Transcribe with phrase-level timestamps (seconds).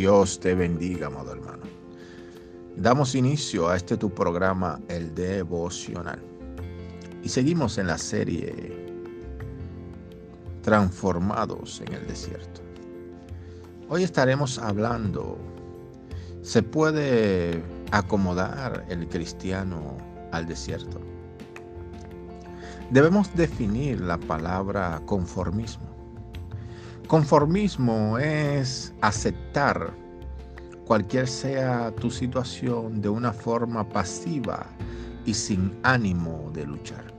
[0.00, 1.64] Dios te bendiga, amado hermano.
[2.74, 6.18] Damos inicio a este tu programa, el devocional.
[7.22, 8.96] Y seguimos en la serie
[10.62, 12.62] Transformados en el desierto.
[13.90, 15.36] Hoy estaremos hablando,
[16.40, 19.98] ¿se puede acomodar el cristiano
[20.32, 20.98] al desierto?
[22.90, 25.89] Debemos definir la palabra conformismo.
[27.10, 29.92] Conformismo es aceptar
[30.84, 34.64] cualquier sea tu situación de una forma pasiva
[35.26, 37.12] y sin ánimo de luchar.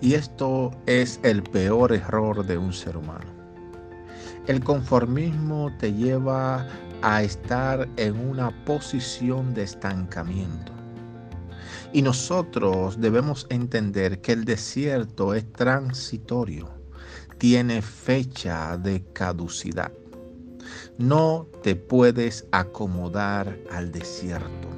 [0.00, 3.26] Y esto es el peor error de un ser humano.
[4.46, 6.68] El conformismo te lleva
[7.02, 10.70] a estar en una posición de estancamiento.
[11.92, 16.76] Y nosotros debemos entender que el desierto es transitorio
[17.38, 19.92] tiene fecha de caducidad.
[20.98, 24.68] No te puedes acomodar al desierto.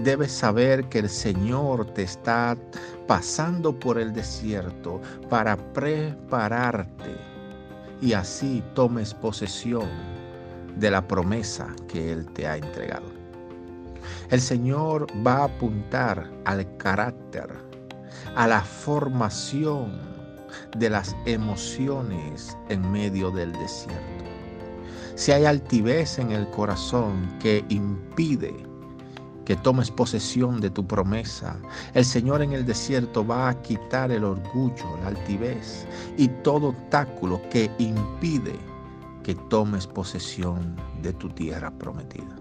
[0.00, 2.56] Debes saber que el Señor te está
[3.06, 7.16] pasando por el desierto para prepararte
[8.00, 9.88] y así tomes posesión
[10.76, 13.06] de la promesa que Él te ha entregado.
[14.30, 17.48] El Señor va a apuntar al carácter,
[18.34, 20.13] a la formación
[20.76, 24.24] de las emociones en medio del desierto.
[25.16, 28.54] Si hay altivez en el corazón que impide
[29.44, 31.56] que tomes posesión de tu promesa,
[31.92, 37.40] el Señor en el desierto va a quitar el orgullo, la altivez y todo obstáculo
[37.50, 38.58] que impide
[39.22, 42.36] que tomes posesión de tu tierra prometida.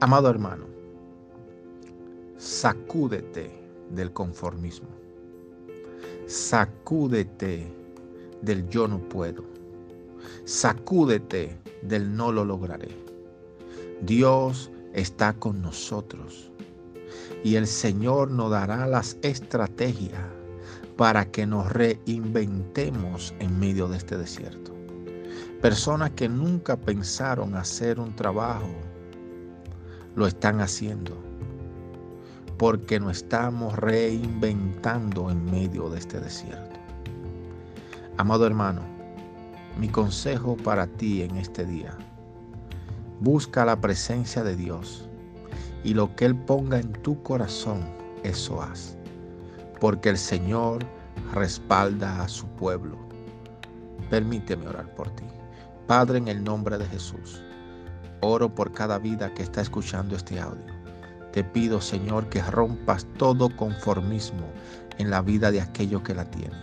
[0.00, 0.66] Amado hermano,
[2.36, 3.50] sacúdete
[3.90, 5.05] del conformismo
[6.26, 7.72] Sacúdete
[8.42, 9.44] del yo no puedo.
[10.44, 12.88] Sacúdete del no lo lograré.
[14.02, 16.50] Dios está con nosotros
[17.44, 20.24] y el Señor nos dará las estrategias
[20.96, 24.72] para que nos reinventemos en medio de este desierto.
[25.62, 28.74] Personas que nunca pensaron hacer un trabajo,
[30.16, 31.25] lo están haciendo
[32.58, 36.80] porque nos estamos reinventando en medio de este desierto.
[38.16, 38.82] Amado hermano,
[39.78, 41.94] mi consejo para ti en este día,
[43.20, 45.08] busca la presencia de Dios
[45.84, 47.80] y lo que Él ponga en tu corazón,
[48.22, 48.96] eso haz,
[49.78, 50.84] porque el Señor
[51.34, 52.96] respalda a su pueblo.
[54.08, 55.24] Permíteme orar por ti.
[55.86, 57.42] Padre, en el nombre de Jesús,
[58.20, 60.75] oro por cada vida que está escuchando este audio.
[61.36, 64.50] Te pido, Señor, que rompas todo conformismo
[64.96, 66.58] en la vida de aquellos que la tienen.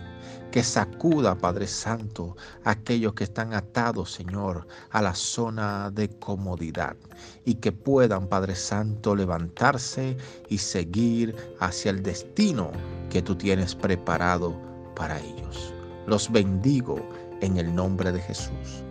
[0.50, 6.96] Que sacuda, Padre Santo, a aquellos que están atados, Señor, a la zona de comodidad.
[7.44, 10.16] Y que puedan, Padre Santo, levantarse
[10.48, 12.72] y seguir hacia el destino
[13.10, 14.60] que tú tienes preparado
[14.96, 15.72] para ellos.
[16.08, 16.98] Los bendigo
[17.42, 18.82] en el nombre de Jesús.